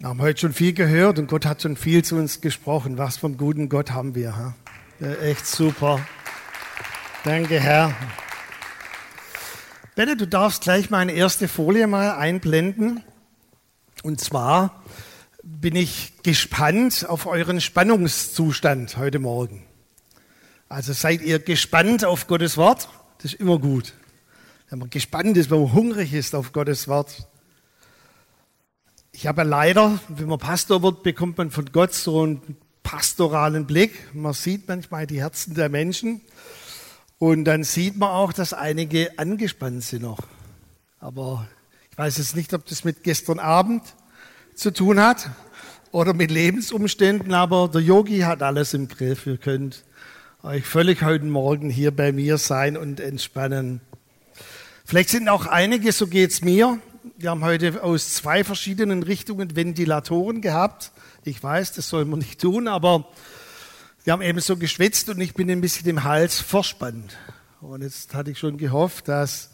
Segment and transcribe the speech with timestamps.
[0.00, 2.96] Wir haben heute schon viel gehört und Gott hat schon viel zu uns gesprochen.
[2.96, 4.34] Was vom guten Gott haben wir?
[4.34, 4.54] Ha?
[5.20, 6.00] Echt super.
[7.22, 7.94] Danke, Herr.
[9.96, 13.02] Bette, du darfst gleich meine erste Folie mal einblenden.
[14.02, 14.82] Und zwar
[15.42, 19.66] bin ich gespannt auf euren Spannungszustand heute Morgen.
[20.70, 22.88] Also seid ihr gespannt auf Gottes Wort?
[23.18, 23.92] Das ist immer gut.
[24.70, 27.28] Wenn man gespannt ist, wenn man hungrig ist auf Gottes Wort,
[29.20, 33.92] ich habe leider, wenn man Pastor wird, bekommt man von Gott so einen pastoralen Blick.
[34.14, 36.22] Man sieht manchmal die Herzen der Menschen
[37.18, 40.20] und dann sieht man auch, dass einige angespannt sind noch.
[41.00, 41.46] Aber
[41.90, 43.82] ich weiß jetzt nicht, ob das mit gestern Abend
[44.54, 45.28] zu tun hat
[45.92, 49.26] oder mit Lebensumständen, aber der Yogi hat alles im Griff.
[49.26, 49.84] Ihr könnt
[50.42, 53.82] euch völlig heute Morgen hier bei mir sein und entspannen.
[54.86, 56.80] Vielleicht sind auch einige, so geht's mir,
[57.20, 60.90] wir haben heute aus zwei verschiedenen Richtungen Ventilatoren gehabt.
[61.22, 63.08] Ich weiß, das soll man nicht tun, aber
[64.04, 67.18] wir haben eben so geschwitzt und ich bin ein bisschen im Hals verspannt.
[67.60, 69.50] Und jetzt hatte ich schon gehofft, dass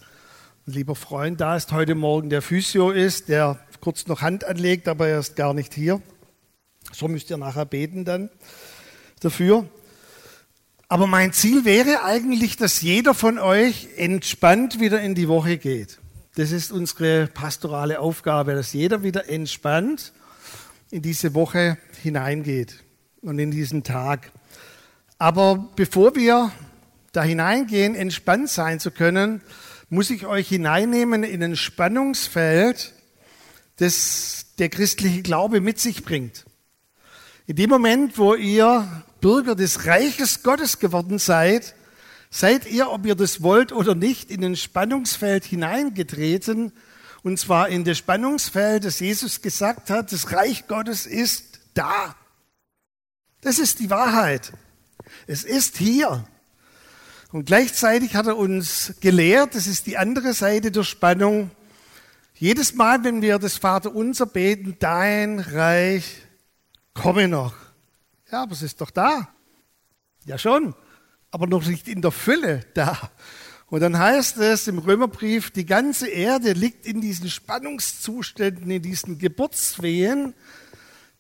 [0.69, 4.87] ein lieber Freund da ist, heute Morgen der Physio ist, der kurz noch Hand anlegt,
[4.87, 6.01] aber er ist gar nicht hier.
[6.93, 8.31] So müsst ihr nachher beten dann
[9.19, 9.69] dafür.
[10.87, 15.99] Aber mein Ziel wäre eigentlich, dass jeder von euch entspannt wieder in die Woche geht.
[16.37, 20.13] Das ist unsere pastorale Aufgabe, dass jeder wieder entspannt
[20.91, 22.85] in diese Woche hineingeht
[23.23, 24.31] und in diesen Tag.
[25.17, 26.53] Aber bevor wir
[27.13, 29.41] da hineingehen, entspannt sein zu können,
[29.89, 32.93] muss ich euch hineinnehmen in ein Spannungsfeld,
[33.77, 36.45] das der christliche Glaube mit sich bringt.
[37.47, 41.75] In dem Moment, wo ihr Bürger des Reiches Gottes geworden seid,
[42.31, 46.73] seid ihr, ob ihr das wollt oder nicht, in ein Spannungsfeld hineingetreten,
[47.23, 52.15] und zwar in das Spannungsfeld, das Jesus gesagt hat, das Reich Gottes ist da.
[53.41, 54.53] Das ist die Wahrheit.
[55.27, 56.25] Es ist hier.
[57.33, 61.51] Und gleichzeitig hat er uns gelehrt, das ist die andere Seite der Spannung,
[62.35, 66.23] jedes Mal, wenn wir das Vaterunser beten, dein Reich
[66.93, 67.55] komme noch.
[68.31, 69.29] Ja, aber es ist doch da.
[70.27, 70.75] Ja schon
[71.37, 73.11] aber noch nicht in der Fülle da.
[73.67, 79.19] Und dann heißt es im Römerbrief, die ganze Erde liegt in diesen Spannungszuständen, in diesen
[79.19, 80.33] Geburtswehen,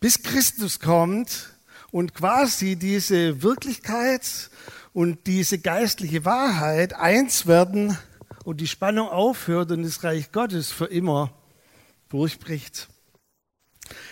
[0.00, 1.50] bis Christus kommt
[1.90, 4.48] und quasi diese Wirklichkeit
[4.94, 7.98] und diese geistliche Wahrheit eins werden
[8.46, 11.30] und die Spannung aufhört und das Reich Gottes für immer
[12.08, 12.88] durchbricht.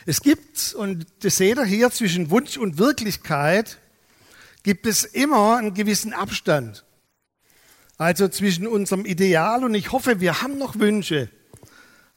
[0.05, 3.79] Es gibt, und das seht ihr hier, zwischen Wunsch und Wirklichkeit
[4.65, 6.85] gibt es immer einen gewissen Abstand.
[7.97, 11.31] Also zwischen unserem Ideal und ich hoffe, wir haben noch Wünsche.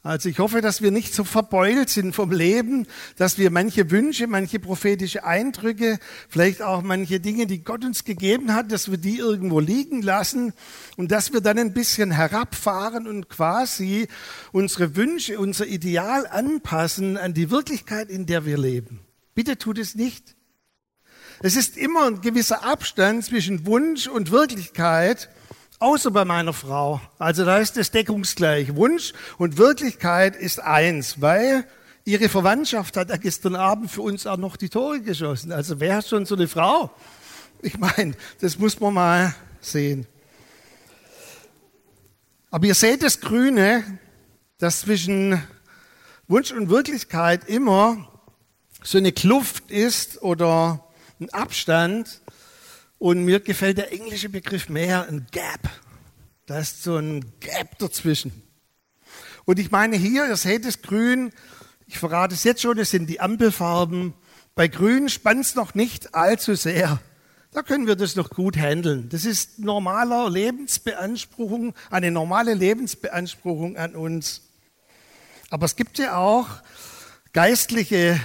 [0.02, 4.26] Also ich hoffe, dass wir nicht so verbeult sind vom Leben, dass wir manche Wünsche,
[4.26, 5.98] manche prophetische Eindrücke,
[6.28, 10.54] vielleicht auch manche Dinge, die Gott uns gegeben hat, dass wir die irgendwo liegen lassen
[10.96, 14.08] und dass wir dann ein bisschen herabfahren und quasi
[14.50, 19.00] unsere Wünsche, unser Ideal anpassen an die Wirklichkeit, in der wir leben.
[19.34, 20.37] Bitte tut es nicht.
[21.40, 25.28] Es ist immer ein gewisser Abstand zwischen Wunsch und Wirklichkeit,
[25.78, 27.00] außer bei meiner Frau.
[27.18, 28.74] Also da ist es deckungsgleich.
[28.74, 31.64] Wunsch und Wirklichkeit ist eins, weil
[32.04, 35.52] ihre Verwandtschaft hat ja gestern Abend für uns auch noch die Tore geschossen.
[35.52, 36.90] Also wer hat schon so eine Frau?
[37.62, 40.06] Ich meine, das muss man mal sehen.
[42.50, 43.84] Aber ihr seht das Grüne,
[44.58, 45.40] dass zwischen
[46.26, 48.08] Wunsch und Wirklichkeit immer
[48.82, 50.84] so eine Kluft ist oder
[51.20, 52.20] ein Abstand.
[52.98, 55.70] Und mir gefällt der englische Begriff mehr, ein Gap.
[56.46, 58.42] Da ist so ein Gap dazwischen.
[59.44, 61.32] Und ich meine hier, ihr seht es grün,
[61.86, 64.14] ich verrate es jetzt schon, es sind die Ampelfarben.
[64.54, 67.00] Bei grün spannt es noch nicht allzu sehr.
[67.52, 69.08] Da können wir das noch gut handeln.
[69.08, 74.42] Das ist normaler Lebensbeanspruchung, eine normale Lebensbeanspruchung an uns.
[75.48, 76.46] Aber es gibt ja auch
[77.32, 78.20] geistliche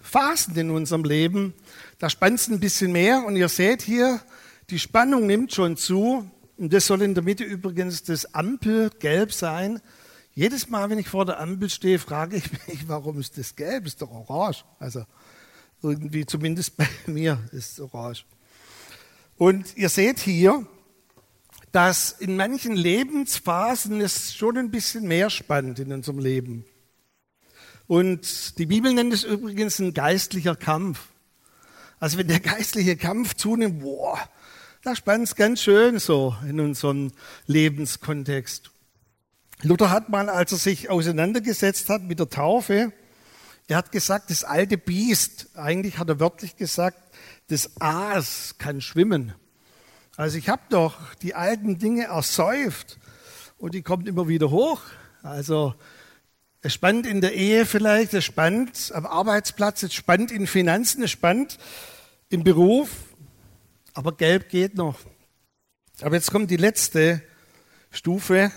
[0.00, 1.54] Phasen in unserem Leben,
[1.98, 4.20] da spannt es ein bisschen mehr und ihr seht hier,
[4.70, 6.30] die Spannung nimmt schon zu.
[6.58, 9.80] Und das soll in der Mitte übrigens das Ampelgelb sein.
[10.34, 13.86] Jedes Mal, wenn ich vor der Ampel stehe, frage ich mich, warum ist das gelb?
[13.86, 14.64] Ist doch orange.
[14.78, 15.04] Also
[15.82, 18.24] irgendwie, zumindest bei mir ist es orange.
[19.38, 20.66] Und ihr seht hier,
[21.72, 26.64] dass in manchen Lebensphasen es schon ein bisschen mehr spannt in unserem Leben.
[27.86, 31.08] Und die Bibel nennt es übrigens ein geistlicher Kampf.
[31.98, 34.18] Also wenn der geistliche Kampf zunimmt, boah,
[34.82, 37.12] da spannt es ganz schön so in unserem
[37.46, 38.70] Lebenskontext.
[39.62, 42.92] Luther hat mal, als er sich auseinandergesetzt hat mit der Taufe,
[43.68, 46.98] Er hat gesagt, das alte Biest, eigentlich hat er wörtlich gesagt,
[47.48, 49.34] das Aas kann schwimmen.
[50.16, 52.98] Also ich habe doch die alten Dinge ersäuft
[53.58, 54.82] und die kommt immer wieder hoch.
[55.22, 55.74] Also
[56.62, 61.10] es spannt in der Ehe vielleicht, es spannt am Arbeitsplatz, es spannt in Finanzen, es
[61.10, 61.58] spannt
[62.28, 62.90] im Beruf,
[63.94, 64.98] aber gelb geht noch.
[66.00, 67.22] Aber jetzt kommt die letzte
[67.90, 68.50] Stufe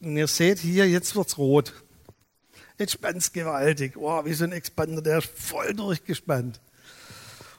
[0.00, 1.72] und ihr seht hier, jetzt wird's rot.
[2.78, 3.96] Jetzt spannt's gewaltig.
[3.96, 6.60] Oh, wie so ein Expander, der ist voll durchgespannt.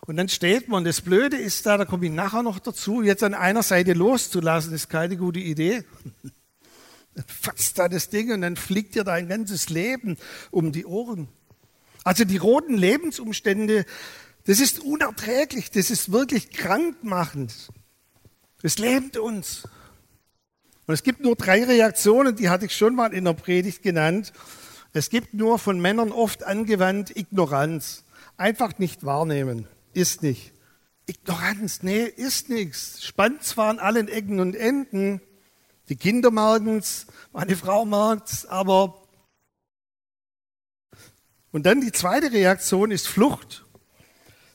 [0.05, 3.23] Und dann steht man, das Blöde ist da, da komme ich nachher noch dazu, jetzt
[3.23, 5.83] an einer Seite loszulassen, ist keine gute Idee.
[7.25, 10.17] Fasst da das Ding und dann fliegt dir dein ganzes Leben
[10.51, 11.27] um die Ohren.
[12.03, 13.85] Also die roten Lebensumstände,
[14.45, 17.53] das ist unerträglich, das ist wirklich krankmachend.
[18.61, 19.63] Es lähmt uns.
[20.85, 24.31] Und es gibt nur drei Reaktionen, die hatte ich schon mal in der Predigt genannt.
[24.93, 28.05] Es gibt nur von Männern oft angewandt Ignoranz.
[28.37, 29.67] Einfach nicht wahrnehmen.
[29.93, 30.53] Ist nicht.
[31.07, 33.03] Ignoranz, nee, ist nichts.
[33.03, 35.21] Spannt zwar an allen Ecken und Enden.
[35.89, 39.01] Die Kinder merken's, meine Frau merkt's, aber
[41.51, 43.65] und dann die zweite Reaktion ist Flucht.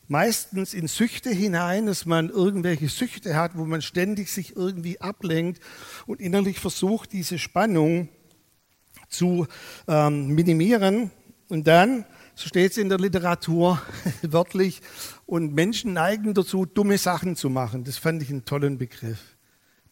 [0.09, 5.63] Meistens in Süchte hinein, dass man irgendwelche Süchte hat, wo man ständig sich irgendwie ablenkt
[6.07, 8.09] und innerlich versucht, diese Spannung
[9.09, 9.47] zu
[9.89, 11.11] ähm, minimieren.
[11.49, 13.81] Und dann, so steht es in der Literatur
[14.23, 14.83] wörtlich,
[15.25, 17.85] und Menschen neigen dazu, dumme Sachen zu machen.
[17.85, 19.32] Das fand ich einen tollen Begriff.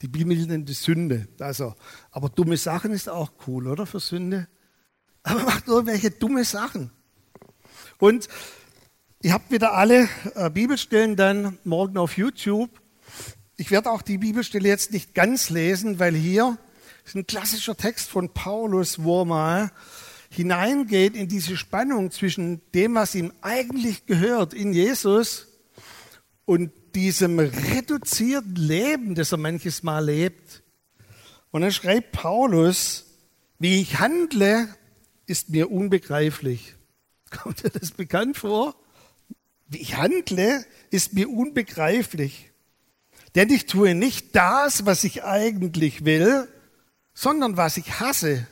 [0.02, 1.29] Die Bibel nennt es Sünde.
[1.38, 1.75] Also,
[2.11, 3.87] aber dumme Sachen ist auch cool, oder?
[3.87, 4.49] Für Sünde.
[5.23, 6.91] Aber macht irgendwelche dumme Sachen.
[7.99, 8.29] Und
[9.23, 12.70] ihr habt wieder alle äh, Bibelstellen dann morgen auf YouTube.
[13.56, 16.56] Ich werde auch die Bibelstelle jetzt nicht ganz lesen, weil hier
[17.05, 19.73] ist ein klassischer Text von Paulus, wo er mal
[20.31, 25.49] hineingeht in diese Spannung zwischen dem, was ihm eigentlich gehört in Jesus
[26.46, 30.63] und diesem reduzierten Leben, das er manches Mal lebt.
[31.51, 33.07] Und dann schreibt Paulus,
[33.59, 34.69] wie ich handle,
[35.27, 36.75] ist mir unbegreiflich.
[37.31, 38.75] Kommt dir das bekannt vor?
[39.69, 42.51] Wie ich handle, ist mir unbegreiflich.
[43.35, 46.49] Denn ich tue nicht das, was ich eigentlich will,
[47.15, 48.47] sondern was ich hasse,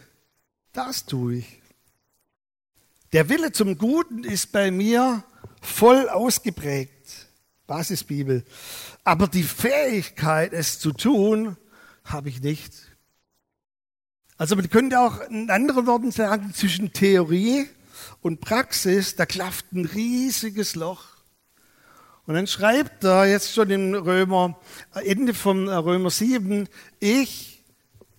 [0.72, 1.62] das tue ich.
[3.12, 5.24] Der Wille zum Guten ist bei mir
[5.62, 6.97] voll ausgeprägt.
[7.68, 8.44] Basisbibel.
[9.04, 11.56] Aber die Fähigkeit, es zu tun,
[12.02, 12.72] habe ich nicht.
[14.36, 17.68] Also man könnte auch in anderen Worten sagen, zwischen Theorie
[18.20, 21.04] und Praxis, da klafft ein riesiges Loch.
[22.26, 24.58] Und dann schreibt er jetzt schon im Römer,
[24.94, 26.68] Ende von Römer 7,
[27.00, 27.64] ich,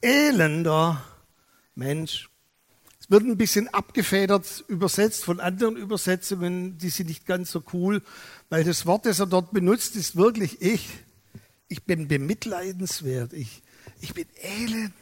[0.01, 1.03] elender
[1.75, 2.28] Mensch,
[3.09, 8.03] wird ein bisschen abgefedert übersetzt von anderen Übersetzungen, die sind nicht ganz so cool,
[8.49, 10.87] weil das Wort, das er dort benutzt, ist wirklich ich.
[11.67, 13.63] Ich bin bemitleidenswert, ich,
[13.99, 14.93] ich bin elend.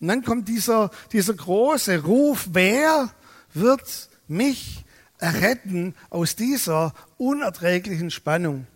[0.00, 3.14] Und dann kommt dieser, dieser große Ruf, wer
[3.54, 4.84] wird mich
[5.18, 8.66] erretten aus dieser unerträglichen Spannung?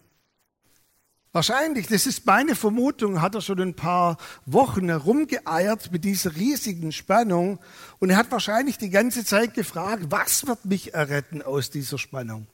[1.37, 4.17] Wahrscheinlich, das ist meine Vermutung, hat er schon ein paar
[4.47, 7.59] Wochen herumgeeiert mit dieser riesigen Spannung
[7.99, 12.46] und er hat wahrscheinlich die ganze Zeit gefragt, was wird mich erretten aus dieser Spannung?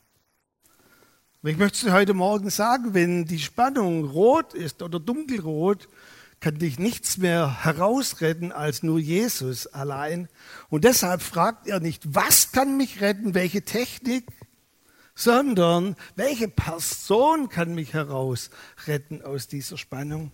[1.42, 5.88] Und ich möchte es heute Morgen sagen, wenn die Spannung rot ist oder dunkelrot,
[6.40, 10.28] kann dich nichts mehr herausretten als nur Jesus allein.
[10.71, 14.26] Und deshalb fragt er nicht, was kann mich retten, welche Technik,
[15.14, 20.33] sondern welche Person kann mich herausretten aus dieser Spannung?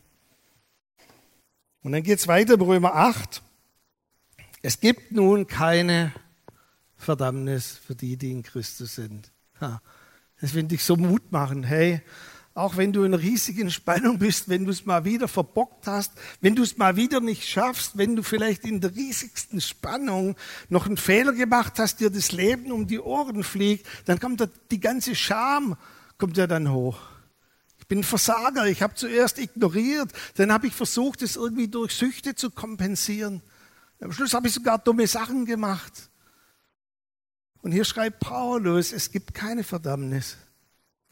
[1.82, 3.42] Und dann geht es weiter Römer 8.
[4.62, 6.12] Es gibt nun keine
[6.97, 9.32] Verdammnis für die, die in Christus sind.
[10.40, 11.62] Das finde ich so Mut machen.
[11.62, 12.02] Hey,
[12.58, 16.56] auch wenn du in riesigen Spannung bist, wenn du es mal wieder verbockt hast, wenn
[16.56, 20.34] du es mal wieder nicht schaffst, wenn du vielleicht in der riesigsten Spannung
[20.68, 24.80] noch einen Fehler gemacht hast, dir das Leben um die Ohren fliegt, dann kommt die
[24.80, 25.76] ganze Scham,
[26.18, 26.98] kommt ja dann hoch.
[27.78, 32.34] Ich bin Versager, ich habe zuerst ignoriert, dann habe ich versucht, es irgendwie durch Süchte
[32.34, 33.40] zu kompensieren.
[34.00, 36.10] Am Schluss habe ich sogar dumme Sachen gemacht.
[37.62, 40.36] Und hier schreibt Paulus, es gibt keine Verdammnis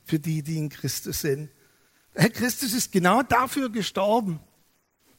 [0.06, 1.50] für die, die in Christus sind.
[2.14, 4.40] Herr Christus ist genau dafür gestorben.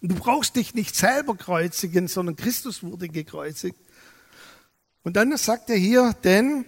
[0.02, 3.78] Und du brauchst dich nicht selber kreuzigen, sondern Christus wurde gekreuzigt.
[5.04, 6.66] Und dann sagt er hier, denn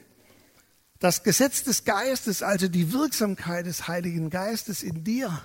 [0.99, 5.41] das Gesetz des Geistes, also die Wirksamkeit des Heiligen Geistes in dir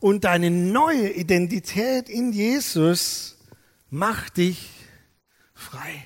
[0.00, 3.36] und deine neue Identität in Jesus
[3.90, 4.70] macht dich
[5.54, 6.04] frei.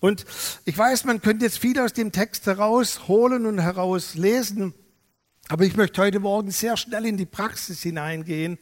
[0.00, 0.24] Und
[0.64, 4.74] ich weiß, man könnte jetzt viel aus dem Text herausholen und herauslesen,
[5.48, 8.58] aber ich möchte heute Morgen sehr schnell in die Praxis hineingehen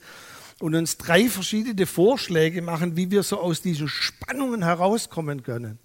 [0.59, 5.79] und uns drei verschiedene Vorschläge machen, wie wir so aus diesen Spannungen herauskommen können.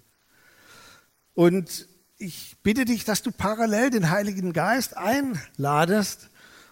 [1.34, 6.30] Und ich bitte dich, dass du parallel den Heiligen Geist einladest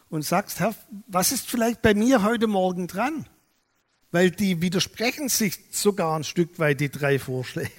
[0.09, 0.75] und sagst, Herr,
[1.07, 3.27] was ist vielleicht bei mir heute Morgen dran?
[4.11, 7.71] Weil die widersprechen sich sogar ein Stück weit, die drei Vorschläge.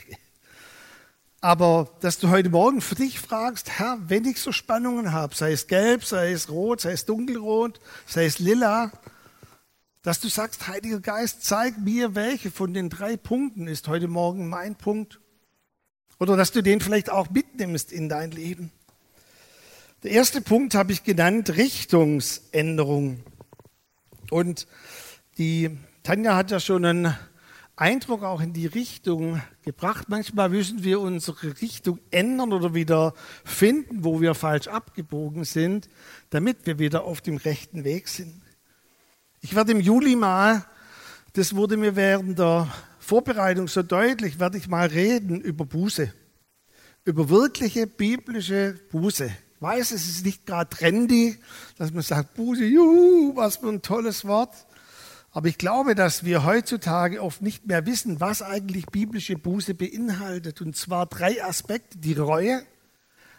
[1.43, 5.51] Aber dass du heute Morgen für dich fragst, Herr, wenn ich so Spannungen habe, sei
[5.51, 8.93] es gelb, sei es rot, sei es dunkelrot, sei es lila,
[10.03, 14.47] dass du sagst, Heiliger Geist, zeig mir, welche von den drei Punkten ist heute Morgen
[14.47, 15.19] mein Punkt.
[16.17, 18.71] Oder dass du den vielleicht auch mitnimmst in dein Leben.
[20.03, 23.21] Der erste Punkt habe ich genannt, Richtungsänderung.
[24.31, 24.65] Und
[25.37, 27.17] die Tanja hat ja schon einen
[27.75, 30.07] Eindruck auch in die Richtung gebracht.
[30.07, 33.13] Manchmal müssen wir unsere Richtung ändern oder wieder
[33.43, 35.89] finden, wo wir falsch abgebogen sind,
[36.29, 38.41] damit wir wieder auf dem rechten Weg sind.
[39.41, 40.65] Ich werde im Juli mal,
[41.33, 46.13] das wurde mir während der Vorbereitung so deutlich, werde ich mal reden über Buße,
[47.05, 49.25] über wirkliche biblische Buße.
[49.25, 51.39] Ich weiß, es ist nicht gerade trendy,
[51.77, 54.53] dass man sagt, Buße, juhu, was für ein tolles Wort.
[55.35, 60.61] Aber ich glaube, dass wir heutzutage oft nicht mehr wissen, was eigentlich biblische Buße beinhaltet.
[60.61, 61.97] Und zwar drei Aspekte.
[61.97, 62.61] Die Reue,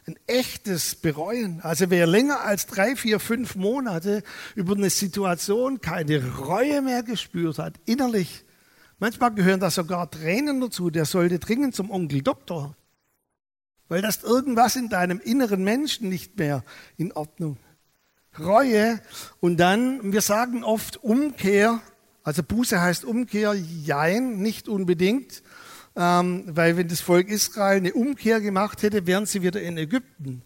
[0.07, 1.61] ein echtes Bereuen.
[1.61, 4.25] Also wer länger als drei, vier, fünf Monate
[4.57, 8.45] über eine Situation keine Reue mehr gespürt hat, innerlich,
[8.99, 12.77] manchmal gehören da sogar Tränen dazu, der sollte dringend zum Onkel Doktor.
[13.87, 16.65] Weil das irgendwas in deinem inneren Menschen nicht mehr
[16.97, 17.57] in Ordnung.
[18.39, 19.01] Reue
[19.41, 21.81] und dann, wir sagen oft Umkehr,
[22.23, 25.43] also Buße heißt Umkehr, jein, nicht unbedingt.
[25.97, 30.43] Ähm, weil wenn das Volk Israel eine Umkehr gemacht hätte, wären sie wieder in Ägypten.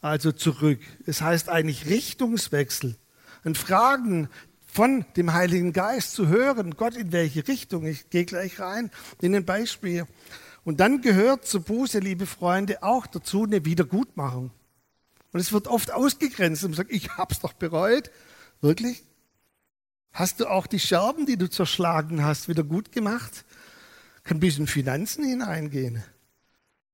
[0.00, 0.80] Also zurück.
[1.06, 2.96] Es heißt eigentlich Richtungswechsel.
[3.44, 4.28] Und Fragen
[4.66, 7.86] von dem Heiligen Geist zu hören, Gott in welche Richtung.
[7.86, 10.06] Ich gehe gleich rein in ein Beispiel.
[10.64, 14.50] Und dann gehört zur Buße, liebe Freunde, auch dazu eine Wiedergutmachung.
[15.34, 18.12] Und es wird oft ausgegrenzt und sagt, ich hab's doch bereut.
[18.60, 19.02] Wirklich?
[20.12, 23.44] Hast du auch die Scherben, die du zerschlagen hast, wieder gut gemacht?
[24.22, 26.04] kann ein bisschen Finanzen hineingehen.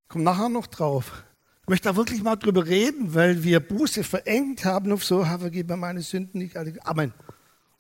[0.09, 1.23] Komm nachher noch drauf.
[1.63, 5.69] Ich möchte da wirklich mal drüber reden, weil wir Buße verengt haben auf so, vergib
[5.69, 6.75] mir meine Sünden nicht alle.
[6.85, 7.13] Amen.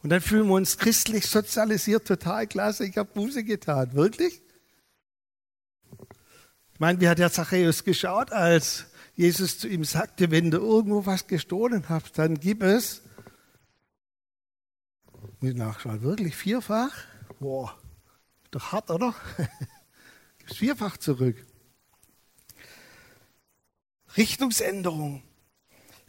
[0.03, 3.95] Und dann fühlen wir uns christlich sozialisiert, total klasse, ich habe Buße getan.
[3.95, 4.43] Wirklich?
[6.75, 8.90] Ich meine, wie hat der Zachäus geschaut, als
[9.21, 13.03] Jesus zu ihm sagte, wenn du irgendwo was gestohlen hast, dann gib es.
[15.41, 16.91] Muss nachschauen, wirklich vierfach?
[17.39, 17.79] Boah.
[18.51, 19.15] Doch hart, oder?
[20.47, 21.37] Vierfach zurück.
[24.17, 25.23] Richtungsänderung.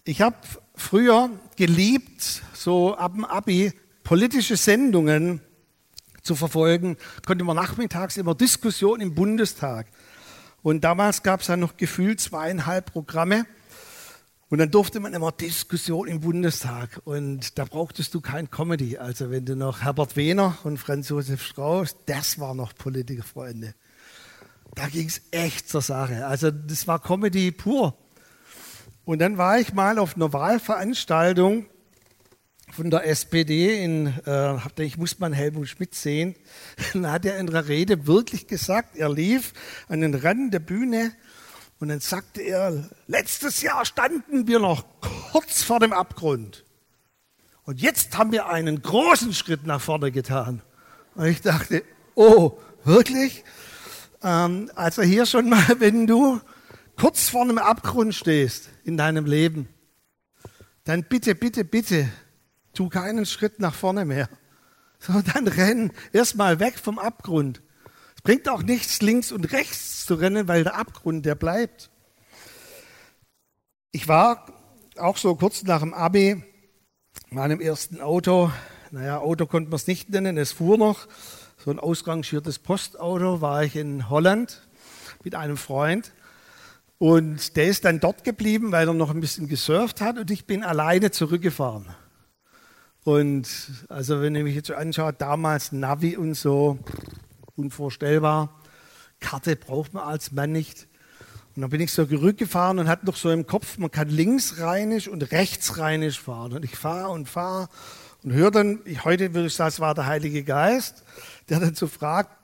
[0.06, 0.38] Ich habe
[0.76, 3.74] früher geliebt, so ab dem Abi,
[4.06, 5.42] politische Sendungen
[6.22, 6.96] zu verfolgen.
[7.26, 9.88] Konnte man nachmittags immer Diskussionen im Bundestag.
[10.64, 13.46] Und damals gab es ja noch gefühlt zweieinhalb Programme.
[14.50, 18.98] Und dann durfte man immer Diskussion im Bundestag und da brauchtest du kein Comedy.
[18.98, 23.74] Also wenn du noch Herbert Wehner und Franz Josef Strauß, das war noch Politikerfreunde.
[24.76, 26.28] Da ging es echt zur Sache.
[26.28, 27.98] Also das war Comedy pur.
[29.06, 31.68] Und dann war ich mal auf einer Wahlveranstaltung
[32.72, 36.36] von der SPD in, äh, ich muss mal Helmut Schmidt sehen,
[36.94, 39.54] dann hat er in der Rede wirklich gesagt, er lief
[39.88, 41.12] an den Rand der Bühne
[41.80, 44.86] und dann sagte er, letztes Jahr standen wir noch
[45.32, 46.64] kurz vor dem Abgrund.
[47.64, 50.62] Und jetzt haben wir einen großen Schritt nach vorne getan.
[51.16, 51.84] Und ich dachte,
[52.16, 53.44] oh, wirklich?
[54.24, 56.40] Ähm, also hier schon mal, wenn du
[56.98, 59.68] kurz vor einem Abgrund stehst in deinem Leben,
[60.84, 62.10] dann bitte, bitte, bitte,
[62.74, 64.30] tu keinen Schritt nach vorne mehr.
[65.00, 67.62] Sondern renn erstmal weg vom Abgrund.
[68.16, 71.90] Es bringt auch nichts, links und rechts zu rennen, weil der Abgrund, der bleibt.
[73.92, 74.46] Ich war
[74.98, 76.44] auch so kurz nach dem Abi
[77.30, 78.52] meinem ersten Auto.
[78.92, 81.08] Naja, Auto konnte man es nicht nennen, es fuhr noch.
[81.58, 84.62] So ein ausrangiertes Postauto war ich in Holland
[85.24, 86.12] mit einem Freund.
[86.98, 90.46] Und der ist dann dort geblieben, weil er noch ein bisschen gesurft hat und ich
[90.46, 91.88] bin alleine zurückgefahren.
[93.04, 93.48] Und
[93.90, 96.80] also wenn ihr mich jetzt so anschaut, damals Navi und so,
[97.56, 98.62] unvorstellbar.
[99.20, 100.88] Karte braucht man als Mann nicht.
[101.56, 105.08] Und dann bin ich so zurückgefahren und hatte noch so im Kopf, man kann linksrheinisch
[105.08, 106.54] und rechtsrheinisch fahren.
[106.54, 107.70] Und ich fahre und fahre
[108.24, 111.04] und höre dann, ich, heute würde ich sagen, es war der Heilige Geist,
[111.50, 112.38] der dann so fragt,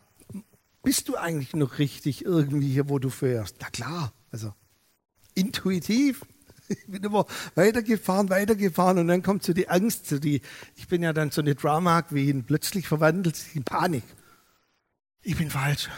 [0.84, 3.58] bist du eigentlich noch richtig irgendwie hier, wo du fährst?
[3.62, 4.54] Na klar, also
[5.36, 6.22] intuitiv.
[6.68, 10.42] Ich bin immer weitergefahren, weitergefahren und dann kommt so die Angst, so die,
[10.76, 14.04] ich bin ja dann so eine Drama Queen, plötzlich verwandelt sich in Panik.
[15.22, 15.90] Ich bin falsch.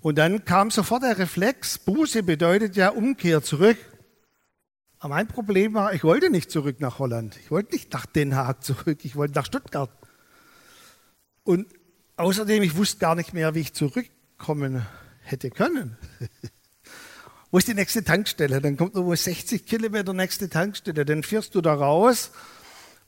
[0.00, 3.78] Und dann kam sofort der Reflex, Buße bedeutet ja Umkehr zurück.
[4.98, 7.36] Aber mein Problem war, ich wollte nicht zurück nach Holland.
[7.42, 9.04] Ich wollte nicht nach Den Haag zurück.
[9.04, 9.90] Ich wollte nach Stuttgart.
[11.42, 11.66] Und
[12.16, 14.86] außerdem, ich wusste gar nicht mehr, wie ich zurückkommen
[15.20, 15.96] hätte können.
[17.50, 18.60] Wo ist die nächste Tankstelle?
[18.60, 21.04] Dann kommt irgendwo 60 Kilometer nächste Tankstelle.
[21.04, 22.32] Dann fährst du da raus.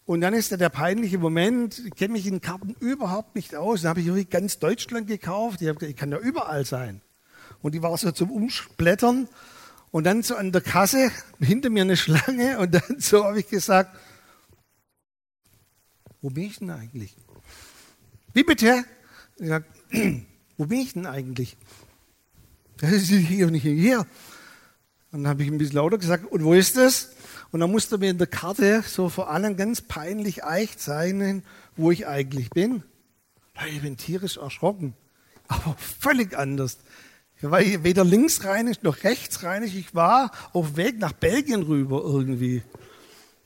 [0.06, 3.82] Und dann ist da der peinliche Moment, ich kenne mich in Karten überhaupt nicht aus.
[3.82, 5.60] Dann habe ich irgendwie ganz Deutschland gekauft.
[5.60, 7.02] Ich, habe, ich kann ja überall sein.
[7.60, 9.28] Und die war so zum Umsplittern.
[9.90, 12.58] Und dann so an der Kasse, hinter mir eine Schlange.
[12.58, 13.94] Und dann so habe ich gesagt,
[16.20, 17.16] wo bin ich denn eigentlich?
[18.34, 18.84] Wie bitte?
[19.36, 19.64] Ich sag,
[20.56, 21.56] wo bin ich denn eigentlich?
[22.80, 24.06] Das ist hier nicht hier.
[25.10, 27.10] Und dann habe ich ein bisschen lauter gesagt, und wo ist das?
[27.50, 31.42] Und dann musste mir in der Karte so vor allem ganz peinlich echt zeichnen,
[31.76, 32.82] wo ich eigentlich bin.
[33.68, 34.94] Ich bin tierisch erschrocken,
[35.48, 36.78] aber völlig anders.
[37.38, 39.74] Ich war weder linksrheinisch noch rechtsrheinisch.
[39.74, 42.62] Ich war auf Weg nach Belgien rüber irgendwie.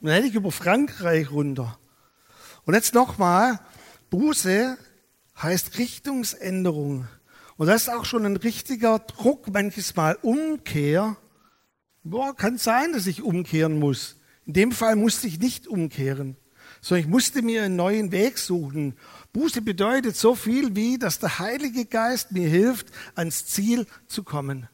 [0.00, 1.78] Und dann hätte ich über Frankreich runter.
[2.64, 3.60] Und jetzt nochmal,
[4.10, 4.76] Buße
[5.40, 7.06] heißt Richtungsänderung.
[7.62, 11.16] Und das ist auch schon ein richtiger Druck, manches Mal Umkehr.
[12.02, 14.16] Boah, kann sein, dass ich umkehren muss.
[14.46, 16.36] In dem Fall musste ich nicht umkehren,
[16.80, 18.96] sondern ich musste mir einen neuen Weg suchen.
[19.32, 24.68] Buße bedeutet so viel wie, dass der Heilige Geist mir hilft, ans Ziel zu kommen.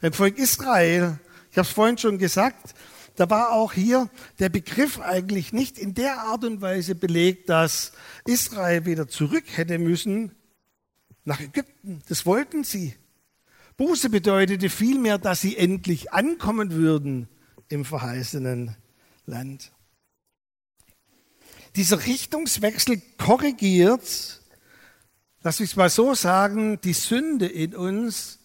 [0.00, 1.18] Beim Volk Israel,
[1.50, 2.72] ich habe es vorhin schon gesagt,
[3.16, 7.92] da war auch hier der Begriff eigentlich nicht in der Art und Weise belegt, dass
[8.24, 10.34] Israel wieder zurück hätte müssen
[11.24, 12.02] nach Ägypten.
[12.08, 12.94] Das wollten sie.
[13.76, 17.28] Buße bedeutete vielmehr, dass sie endlich ankommen würden
[17.68, 18.76] im verheißenen
[19.26, 19.72] Land.
[21.76, 24.42] Dieser Richtungswechsel korrigiert,
[25.42, 28.40] lass mich es mal so sagen, die Sünde in uns,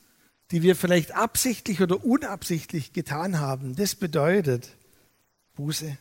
[0.51, 3.75] die wir vielleicht absichtlich oder unabsichtlich getan haben.
[3.75, 4.69] Das bedeutet
[5.55, 5.97] Buße.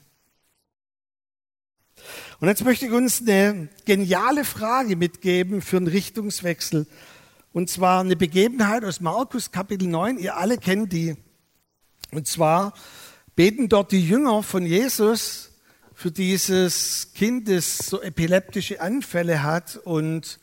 [2.40, 6.86] Und jetzt möchte ich uns eine geniale Frage mitgeben für einen Richtungswechsel.
[7.52, 10.18] Und zwar eine Begebenheit aus Markus Kapitel 9.
[10.18, 11.16] Ihr alle kennt die.
[12.10, 12.74] Und zwar
[13.36, 15.52] beten dort die Jünger von Jesus
[15.94, 20.40] für dieses Kind, das so epileptische Anfälle hat und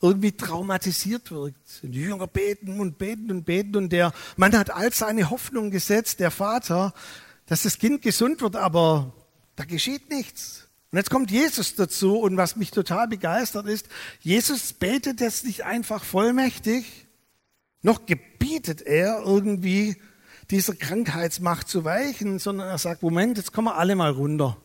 [0.00, 1.80] irgendwie traumatisiert wirkt.
[1.82, 5.70] Und die Jünger beten und beten und beten und der Mann hat all seine Hoffnung
[5.70, 6.94] gesetzt, der Vater,
[7.44, 9.12] dass das Kind gesund wird, aber
[9.54, 10.65] da geschieht nichts.
[10.96, 13.86] Und jetzt kommt Jesus dazu und was mich total begeistert ist,
[14.20, 17.06] Jesus betet jetzt nicht einfach vollmächtig,
[17.82, 19.98] noch gebietet er irgendwie
[20.50, 24.56] dieser Krankheitsmacht zu weichen, sondern er sagt, Moment, jetzt kommen wir alle mal runter.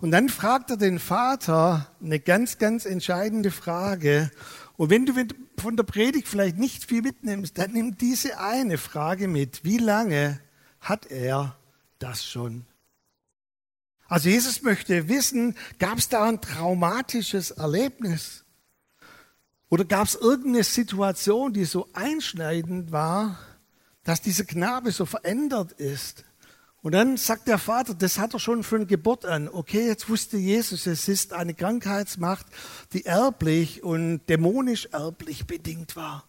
[0.00, 4.28] Und dann fragt er den Vater eine ganz, ganz entscheidende Frage.
[4.76, 5.14] Und wenn du
[5.56, 9.64] von der Predigt vielleicht nicht viel mitnimmst, dann nimm diese eine Frage mit.
[9.64, 10.40] Wie lange
[10.80, 11.54] hat er
[12.00, 12.66] das schon
[14.12, 18.44] also Jesus möchte wissen, gab es da ein traumatisches Erlebnis?
[19.70, 23.38] Oder gab es irgendeine Situation, die so einschneidend war,
[24.04, 26.26] dass dieser Knabe so verändert ist?
[26.82, 29.48] Und dann sagt der Vater, das hat er schon von Geburt an.
[29.48, 32.44] Okay, jetzt wusste Jesus, es ist eine Krankheitsmacht,
[32.92, 36.28] die erblich und dämonisch erblich bedingt war.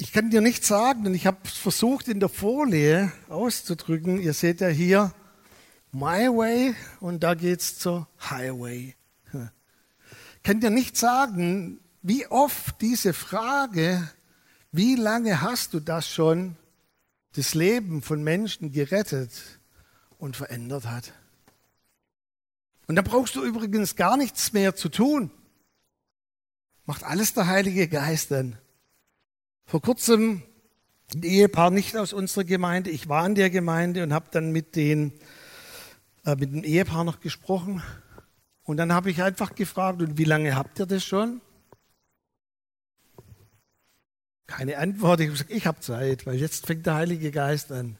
[0.00, 4.20] Ich kann dir nicht sagen, und ich habe versucht in der Folie auszudrücken.
[4.20, 5.12] Ihr seht ja hier
[5.90, 8.94] My Way und da geht's zur Highway.
[9.32, 9.32] Ich
[10.44, 14.08] kann dir nicht sagen, wie oft diese Frage,
[14.70, 16.54] wie lange hast du das schon,
[17.34, 19.32] das Leben von Menschen gerettet
[20.16, 21.12] und verändert hat.
[22.86, 25.32] Und da brauchst du übrigens gar nichts mehr zu tun.
[26.86, 28.58] Macht alles der Heilige Geist dann.
[29.68, 30.42] Vor kurzem
[31.14, 32.88] ein Ehepaar nicht aus unserer Gemeinde.
[32.88, 35.12] Ich war in der Gemeinde und habe dann mit, den,
[36.24, 37.82] äh, mit dem Ehepaar noch gesprochen.
[38.62, 41.42] Und dann habe ich einfach gefragt, und wie lange habt ihr das schon?
[44.46, 45.20] Keine Antwort.
[45.20, 47.98] Ich habe gesagt, ich habe Zeit, weil jetzt fängt der Heilige Geist an.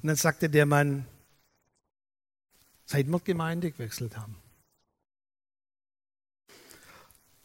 [0.00, 1.04] Und dann sagte der Mann,
[2.86, 4.36] seit wir Gemeinde gewechselt haben.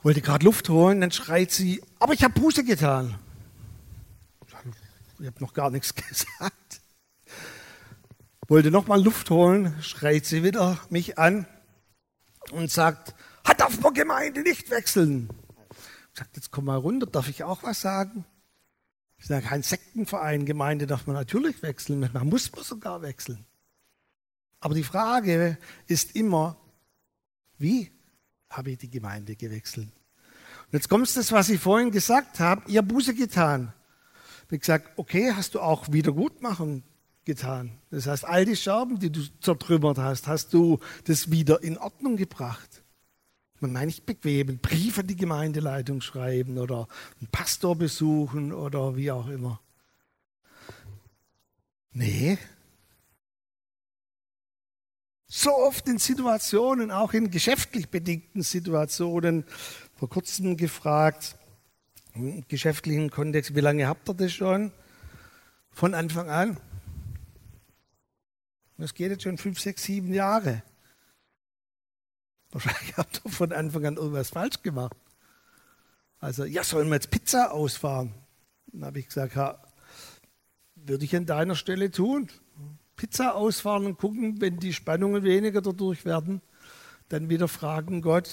[0.02, 3.18] Wollte gerade Luft holen, dann schreit sie, aber ich habe Buße getan.
[5.20, 6.82] Ich habe noch gar nichts gesagt.
[8.48, 11.46] Wollte noch mal Luft holen, schreit sie wieder mich an
[12.52, 15.30] und sagt, hat darf man Gemeinde nicht wechseln.
[16.14, 18.26] Ich sagte, jetzt komm mal runter, darf ich auch was sagen?
[19.18, 23.46] Ich sage, kein Sektenverein, Gemeinde darf man natürlich wechseln, man muss man sogar wechseln.
[24.62, 25.58] Aber die Frage
[25.88, 26.58] ist immer,
[27.58, 27.92] wie
[28.50, 29.88] habe ich die Gemeinde gewechselt?
[29.88, 33.74] Und jetzt kommt das, was ich vorhin gesagt habe, ihr Buße getan.
[34.44, 36.84] Ich habe gesagt, okay, hast du auch Wiedergutmachen
[37.26, 37.72] getan.
[37.92, 42.18] Das heißt, all die Scherben, die du zertrümmert hast, hast du das wieder in Ordnung
[42.18, 42.84] gebracht.
[43.60, 46.88] Man meint nicht bequem, einen Brief an die Gemeindeleitung schreiben oder
[47.20, 49.60] einen Pastor besuchen oder wie auch immer.
[51.92, 52.38] Nee.
[55.32, 59.46] So oft in Situationen, auch in geschäftlich bedingten Situationen,
[59.96, 61.38] vor kurzem gefragt,
[62.16, 64.72] im geschäftlichen Kontext, wie lange habt ihr das schon?
[65.70, 66.58] Von Anfang an.
[68.78, 70.64] Das geht jetzt schon fünf, sechs, sieben Jahre.
[72.50, 74.98] Wahrscheinlich habt ihr von Anfang an irgendwas falsch gemacht.
[76.20, 78.16] Also, ja, sollen wir jetzt Pizza ausfahren?
[78.66, 79.62] Dann habe ich gesagt, ja,
[80.74, 82.30] würde ich an deiner Stelle tun.
[83.00, 86.42] Pizza ausfahren und gucken, wenn die Spannungen weniger dadurch werden,
[87.08, 88.30] dann wieder fragen Gott,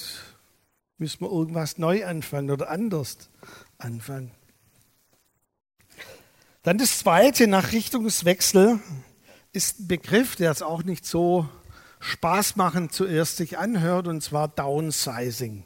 [0.98, 3.30] müssen wir irgendwas neu anfangen oder anders
[3.78, 4.32] anfangen.
[6.64, 8.80] Dann das zweite nach Richtungswechsel
[9.52, 11.48] ist ein Begriff, der es auch nicht so
[12.00, 15.64] spaßmachend zuerst sich anhört, und zwar Downsizing.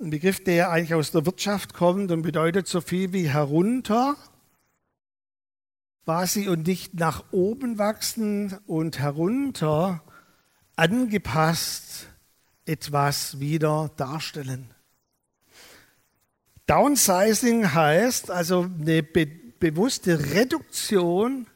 [0.00, 4.16] Ein Begriff, der eigentlich aus der Wirtschaft kommt und bedeutet so viel wie herunter,
[6.04, 10.02] quasi und nicht nach oben wachsen und herunter
[10.76, 12.08] angepasst
[12.66, 14.74] etwas wieder darstellen.
[16.66, 21.46] Downsizing heißt also eine be bewusste Reduktion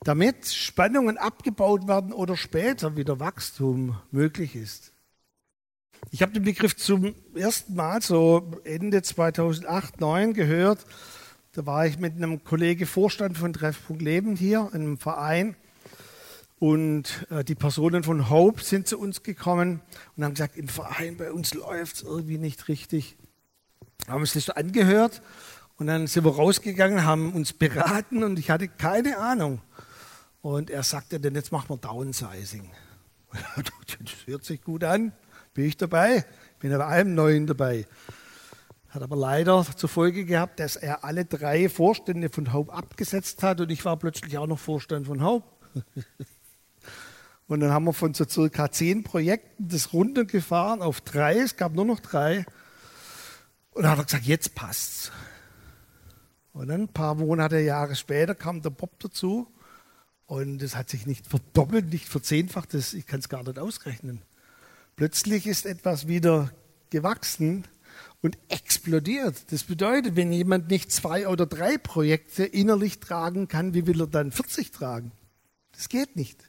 [0.00, 4.92] damit Spannungen abgebaut werden oder später wieder Wachstum möglich ist.
[6.10, 10.84] Ich habe den Begriff zum ersten Mal so Ende 2008, 2009 gehört.
[11.52, 15.56] Da war ich mit einem Kollege Vorstand von Treffpunkt Leben hier, einem Verein.
[16.58, 19.80] Und äh, die Personen von Hope sind zu uns gekommen
[20.16, 23.16] und haben gesagt, im Verein bei uns läuft es irgendwie nicht richtig.
[24.08, 25.22] Haben das so angehört
[25.76, 29.60] und dann sind wir rausgegangen, haben uns beraten und ich hatte keine Ahnung,
[30.42, 32.70] und er sagte, denn jetzt machen wir Downsizing.
[33.86, 35.12] Das hört sich gut an,
[35.54, 36.24] bin ich dabei,
[36.60, 37.86] bin bei allem Neuen dabei.
[38.88, 43.60] Hat aber leider zur Folge gehabt, dass er alle drei Vorstände von Hope abgesetzt hat
[43.60, 45.46] und ich war plötzlich auch noch Vorstand von Hope.
[47.48, 51.72] Und dann haben wir von so circa zehn Projekten das runtergefahren auf drei, es gab
[51.72, 52.44] nur noch drei.
[53.72, 55.10] Und dann hat er gesagt, jetzt passt's.
[56.52, 59.46] Und dann ein paar Monate, Jahre später kam der Bob dazu
[60.26, 64.20] und es hat sich nicht verdoppelt, nicht verzehnfacht, das, ich kann es gar nicht ausrechnen.
[64.96, 66.50] Plötzlich ist etwas wieder
[66.90, 67.64] gewachsen
[68.22, 69.52] und explodiert.
[69.52, 74.06] Das bedeutet, wenn jemand nicht zwei oder drei Projekte innerlich tragen kann, wie will er
[74.06, 75.12] dann 40 tragen?
[75.72, 76.48] Das geht nicht.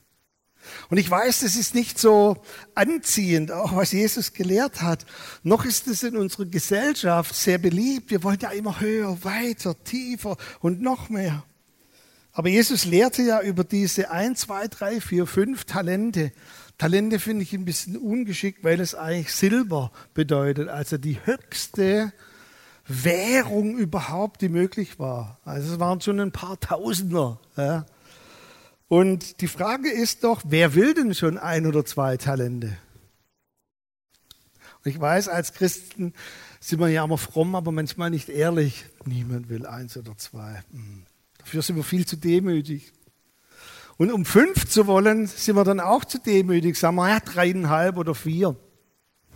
[0.90, 2.44] Und ich weiß, das ist nicht so
[2.76, 5.06] anziehend, auch was Jesus gelehrt hat.
[5.44, 8.12] Noch ist es in unserer Gesellschaft sehr beliebt.
[8.12, 11.44] Wir wollen ja immer höher, weiter, tiefer und noch mehr.
[12.32, 16.32] Aber Jesus lehrte ja über diese ein, zwei, drei, vier, fünf Talente.
[16.80, 22.14] Talente finde ich ein bisschen ungeschickt, weil es eigentlich Silber bedeutet, also die höchste
[22.88, 25.40] Währung überhaupt, die möglich war.
[25.44, 27.40] Also es waren schon ein paar Tausender.
[27.58, 27.86] Ja.
[28.88, 32.78] Und die Frage ist doch, wer will denn schon ein oder zwei Talente?
[34.86, 36.14] Ich weiß, als Christen
[36.62, 38.86] sind wir ja immer fromm, aber manchmal nicht ehrlich.
[39.04, 40.64] Niemand will eins oder zwei.
[40.72, 41.04] Hm.
[41.40, 42.94] Dafür sind wir viel zu demütig.
[44.00, 46.78] Und um fünf zu wollen, sind wir dann auch zu demütig.
[46.78, 48.56] Sagen wir, ja, dreieinhalb oder vier.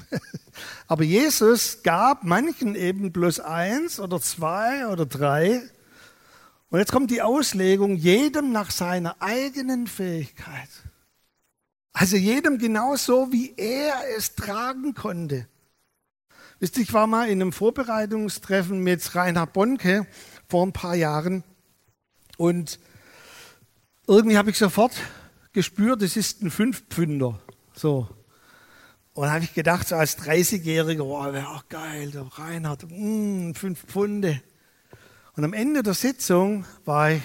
[0.87, 5.61] Aber Jesus gab manchen eben bloß eins oder zwei oder drei.
[6.69, 10.69] Und jetzt kommt die Auslegung, jedem nach seiner eigenen Fähigkeit.
[11.91, 15.45] Also jedem genauso, wie er es tragen konnte.
[16.59, 20.07] Wisst ihr, ich war mal in einem Vorbereitungstreffen mit Reinhard Bonke
[20.47, 21.43] vor ein paar Jahren.
[22.37, 22.79] Und
[24.07, 24.93] irgendwie habe ich sofort
[25.53, 27.39] gespürt, es ist ein Fünfpfünder.
[27.75, 28.07] So.
[29.13, 33.85] Und habe ich gedacht, so als 30-Jähriger, oh, wäre auch geil, der Reinhard, mm, fünf
[33.85, 34.41] Pfunde.
[35.35, 37.21] Und am Ende der Sitzung war ich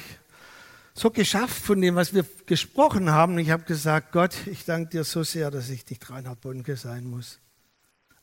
[0.95, 3.39] so geschafft von dem, was wir gesprochen haben.
[3.39, 7.05] Ich habe gesagt, Gott, ich danke dir so sehr, dass ich nicht Reinhard Bonke sein
[7.05, 7.39] muss.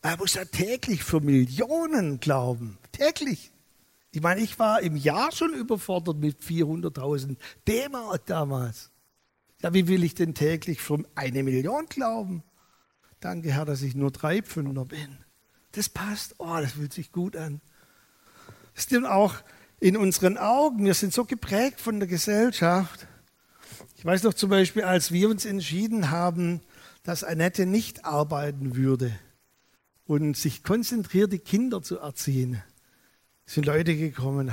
[0.02, 2.78] Er muss ja täglich für Millionen glauben.
[2.92, 3.52] Täglich.
[4.16, 7.36] Ich meine, ich war im Jahr schon überfordert mit 400.000
[7.68, 8.90] D-Mark damals.
[9.62, 12.42] Ja, wie will ich denn täglich für eine Million glauben?
[13.20, 15.18] Danke, Herr, dass ich nur drei Pfünder bin.
[15.74, 16.36] Das passt.
[16.38, 17.60] Oh, das fühlt sich gut an.
[18.74, 19.36] Das stimmt auch
[19.82, 20.86] in unseren Augen.
[20.86, 23.08] Wir sind so geprägt von der Gesellschaft.
[23.98, 26.62] Ich weiß noch zum Beispiel, als wir uns entschieden haben,
[27.04, 29.12] dass Annette nicht arbeiten würde
[30.06, 32.64] und sich konzentriert, die Kinder zu erziehen,
[33.46, 34.52] sind Leute gekommen,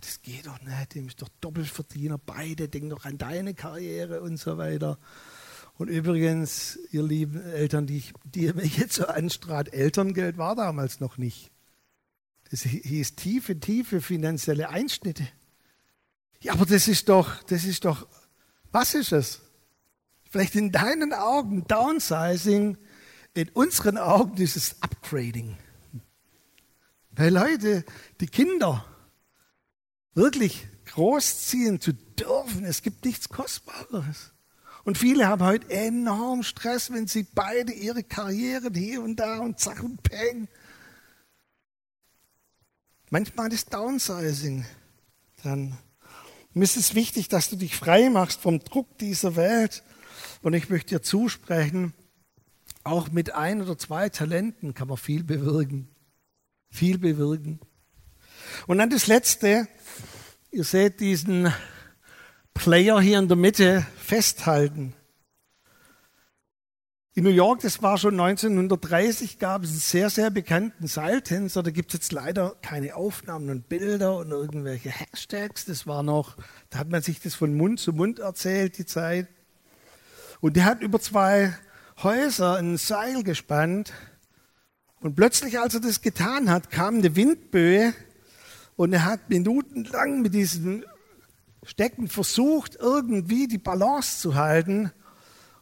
[0.00, 4.36] das geht doch nicht, du bist doch Doppelverdiener, beide, denk doch an deine Karriere und
[4.36, 4.98] so weiter.
[5.76, 11.00] Und übrigens, ihr lieben Eltern, die, die ihr mir jetzt so anstrahlt, Elterngeld war damals
[11.00, 11.50] noch nicht.
[12.50, 15.26] Das hieß tiefe, tiefe finanzielle Einschnitte.
[16.40, 18.06] Ja, aber das ist doch, das ist doch,
[18.70, 19.40] was ist es?
[20.30, 22.76] Vielleicht in deinen Augen Downsizing,
[23.34, 25.56] in unseren Augen ist es Upgrading.
[27.18, 27.84] Weil Leute,
[28.20, 28.84] die Kinder
[30.14, 34.32] wirklich großziehen zu dürfen, es gibt nichts Kostbareres.
[34.84, 39.58] Und viele haben heute enorm Stress, wenn sie beide ihre Karrieren hier und da und
[39.58, 40.46] zack und peng.
[43.10, 44.64] Manchmal ist Downsizing
[45.42, 45.76] dann.
[46.54, 49.82] Ist es wichtig, dass du dich frei machst vom Druck dieser Welt.
[50.42, 51.94] Und ich möchte dir zusprechen,
[52.84, 55.88] auch mit ein oder zwei Talenten kann man viel bewirken.
[56.70, 57.60] Viel bewirken.
[58.66, 59.68] Und dann das Letzte.
[60.50, 61.52] Ihr seht diesen
[62.54, 64.94] Player hier in der Mitte festhalten.
[67.18, 71.64] In New York, das war schon 1930, gab es einen sehr, sehr bekannten Seiltänzer.
[71.64, 75.64] Da gibt es jetzt leider keine Aufnahmen und Bilder und irgendwelche Hashtags.
[75.64, 76.36] Das war noch,
[76.70, 79.26] da hat man sich das von Mund zu Mund erzählt, die Zeit.
[80.40, 81.52] Und der hat über zwei
[82.04, 83.92] Häuser ein Seil gespannt.
[85.00, 87.94] Und plötzlich, als er das getan hat, kam eine Windböe
[88.76, 90.84] und er hat minutenlang mit diesem
[91.64, 94.90] Stecken versucht, irgendwie die Balance zu halten.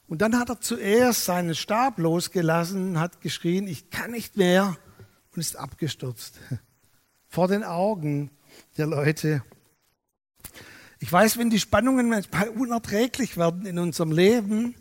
[0.07, 4.77] Und dann hat er zuerst seinen Stab losgelassen, hat geschrien, ich kann nicht mehr
[5.35, 6.39] und ist abgestürzt.
[7.29, 8.31] Vor den Augen
[8.79, 9.43] der Leute.
[10.99, 14.75] Ich weiß, wenn die Spannungen manchmal unerträglich werden in unserem Leben,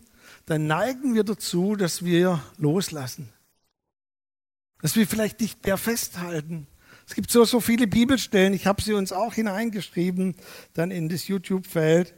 [0.45, 3.34] dann neigen wir dazu, dass wir loslassen.
[4.85, 6.67] Dass wir vielleicht nicht mehr festhalten.
[7.07, 10.35] Es gibt so, so viele Bibelstellen, ich habe sie uns auch hineingeschrieben,
[10.73, 12.13] dann in das YouTube-Feld,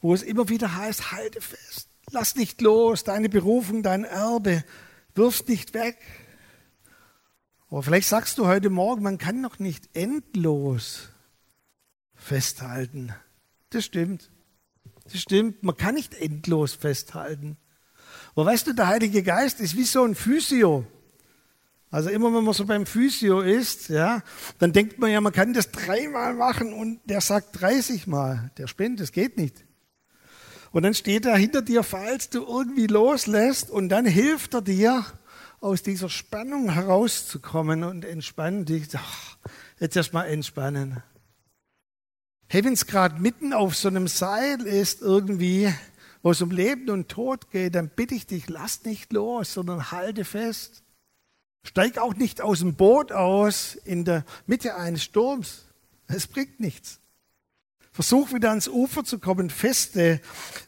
[0.00, 4.64] wo es immer wieder heißt, halte fest, lass nicht los, deine Berufung, dein Erbe,
[5.14, 5.98] wirf nicht weg.
[7.68, 11.10] Aber vielleicht sagst du heute Morgen, man kann noch nicht endlos
[12.14, 13.12] festhalten.
[13.68, 14.30] Das stimmt.
[15.04, 15.62] Das stimmt.
[15.62, 17.58] Man kann nicht endlos festhalten.
[18.34, 20.86] Aber weißt du, der Heilige Geist ist wie so ein Physio.
[21.96, 24.22] Also immer wenn man so beim Physio ist, ja,
[24.58, 28.50] dann denkt man ja, man kann das dreimal machen und der sagt 30 Mal.
[28.58, 29.64] Der spinnt, das geht nicht.
[30.72, 35.06] Und dann steht er hinter dir, falls du irgendwie loslässt und dann hilft er dir,
[35.60, 38.88] aus dieser Spannung herauszukommen und entspannen dich.
[38.94, 39.38] Ach,
[39.80, 41.02] jetzt erstmal entspannen.
[42.46, 45.72] Hey, wenn es gerade mitten auf so einem Seil ist, irgendwie,
[46.22, 49.90] wo es um Leben und Tod geht, dann bitte ich dich, lass nicht los, sondern
[49.92, 50.82] halte fest.
[51.66, 55.64] Steig auch nicht aus dem Boot aus in der Mitte eines Sturms.
[56.06, 57.00] Es bringt nichts.
[57.90, 60.20] Versuch wieder ans Ufer zu kommen, feste,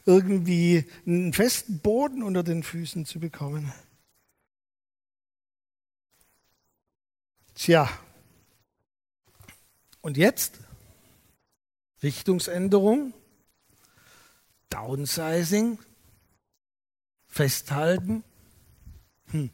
[0.05, 3.71] irgendwie einen festen Boden unter den Füßen zu bekommen.
[7.55, 7.89] Tja.
[10.01, 10.59] Und jetzt?
[12.03, 13.13] Richtungsänderung,
[14.69, 15.77] Downsizing,
[17.27, 18.23] Festhalten.
[19.27, 19.49] Hm.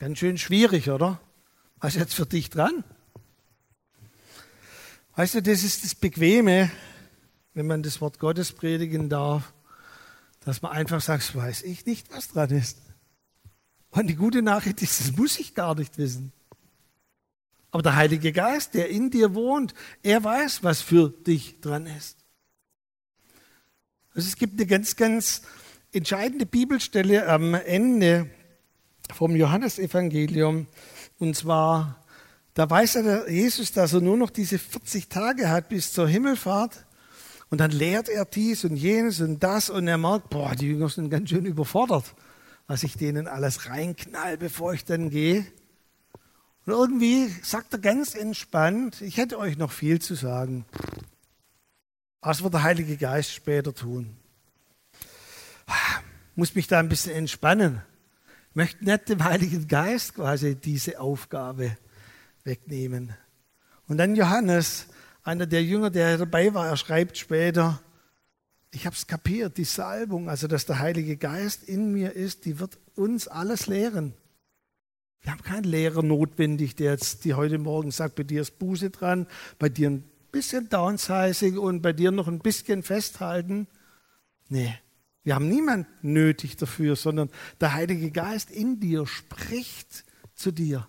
[0.00, 1.20] Ganz schön schwierig, oder?
[1.78, 2.82] Was ist jetzt für dich dran?
[5.14, 6.70] Weißt du, das ist das Bequeme,
[7.52, 9.52] wenn man das Wort Gottes predigen darf,
[10.40, 12.78] dass man einfach sagt, weiß ich nicht, was dran ist.
[13.90, 16.32] Und die gute Nachricht ist, das muss ich gar nicht wissen.
[17.70, 22.18] Aber der Heilige Geist, der in dir wohnt, er weiß, was für dich dran ist.
[24.14, 25.42] Also es gibt eine ganz, ganz
[25.92, 28.28] entscheidende Bibelstelle am Ende
[29.12, 30.66] vom Johannesevangelium.
[31.18, 32.04] Und zwar,
[32.54, 36.84] da weiß der Jesus, dass er nur noch diese 40 Tage hat bis zur Himmelfahrt.
[37.50, 40.88] Und dann lehrt er dies und jenes und das und er merkt, boah, die Jünger
[40.88, 42.14] sind ganz schön überfordert,
[42.66, 45.46] was ich denen alles reinknall, bevor ich dann gehe.
[46.66, 50.64] Und irgendwie sagt er ganz entspannt, ich hätte euch noch viel zu sagen.
[52.22, 54.16] Was wird der Heilige Geist später tun?
[56.34, 57.82] Muss mich da ein bisschen entspannen.
[58.54, 61.76] Ich möchte nicht dem Heiligen Geist quasi diese Aufgabe
[62.44, 63.12] wegnehmen.
[63.88, 64.86] Und dann Johannes,
[65.24, 67.82] einer der Jünger, der dabei war, er schreibt später,
[68.70, 72.60] ich habe es kapiert, die Salbung, also dass der Heilige Geist in mir ist, die
[72.60, 74.14] wird uns alles lehren.
[75.22, 78.90] Wir haben keinen Lehrer notwendig, der jetzt die heute Morgen sagt, bei dir ist Buße
[78.90, 79.26] dran,
[79.58, 83.66] bei dir ein bisschen Downsizing und bei dir noch ein bisschen festhalten.
[84.48, 84.78] Nee,
[85.24, 90.86] wir haben niemanden nötig dafür, sondern der Heilige Geist in dir spricht zu dir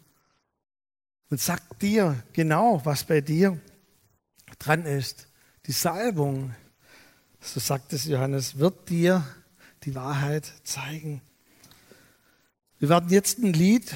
[1.29, 3.59] und sagt dir genau, was bei dir
[4.59, 5.27] dran ist.
[5.65, 6.53] Die Salbung
[7.45, 9.23] so sagt es Johannes, wird dir
[9.83, 11.21] die Wahrheit zeigen.
[12.79, 13.95] Wir werden jetzt ein Lied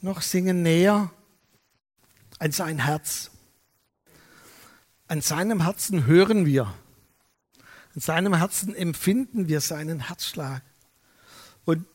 [0.00, 1.10] noch singen näher
[2.38, 3.30] an sein Herz.
[5.08, 6.72] An seinem Herzen hören wir.
[7.96, 10.62] An seinem Herzen empfinden wir seinen Herzschlag.
[11.64, 11.86] Und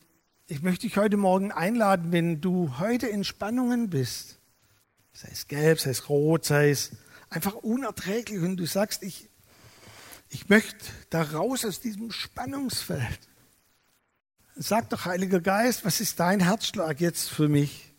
[0.48, 4.40] ich möchte dich heute Morgen einladen, wenn du heute in Spannungen bist,
[5.14, 6.94] sei es gelb, sei es rot, sei es
[7.30, 9.30] einfach unerträglich und du sagst, ich,
[10.30, 13.20] ich möchte da raus aus diesem Spannungsfeld.
[14.56, 17.94] Sag doch, Heiliger Geist, was ist dein Herzschlag jetzt für mich?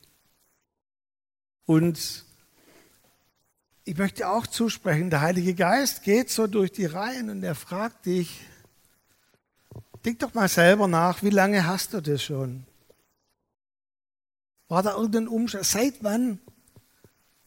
[1.67, 2.25] Und
[3.85, 8.07] ich möchte auch zusprechen, der Heilige Geist geht so durch die Reihen und er fragt
[8.07, 8.41] dich,
[10.05, 12.65] denk doch mal selber nach, wie lange hast du das schon?
[14.69, 15.67] War da irgendein Umstand?
[15.67, 16.39] Seit wann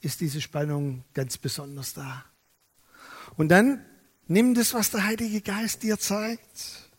[0.02, 2.26] ist diese Spannung ganz besonders da?
[3.38, 3.84] Und dann
[4.28, 6.90] Nimm das, was der Heilige Geist dir zeigt.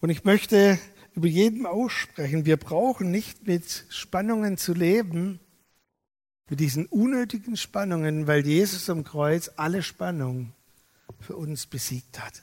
[0.00, 0.78] Und ich möchte
[1.14, 5.40] über jedem aussprechen, wir brauchen nicht mit Spannungen zu leben,
[6.48, 10.52] mit diesen unnötigen Spannungen, weil Jesus am Kreuz alle Spannung
[11.20, 12.42] für uns besiegt hat.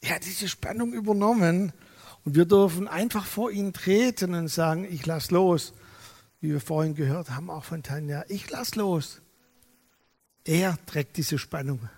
[0.00, 1.72] Er hat diese Spannung übernommen
[2.24, 5.72] und wir dürfen einfach vor ihn treten und sagen, ich lass los.
[6.40, 9.22] Wie wir vorhin gehört haben, auch von Tanja, ich lass los.
[10.44, 11.88] Er trägt diese Spannung